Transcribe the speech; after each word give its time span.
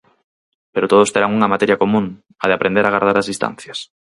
Pero 0.73 0.89
todos 0.91 1.11
terán 1.13 1.35
unha 1.37 1.51
materia 1.53 1.81
común, 1.83 2.05
a 2.43 2.45
de 2.49 2.55
aprender 2.57 2.83
a 2.85 2.93
gardar 2.95 3.17
as 3.17 3.29
distancias. 3.31 3.79